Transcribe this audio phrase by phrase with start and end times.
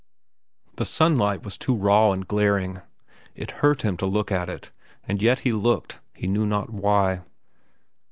[0.77, 2.81] The sunlight was too raw and glaring.
[3.35, 4.71] It hurt him to look at it,
[5.07, 7.21] and yet he looked, he knew not why.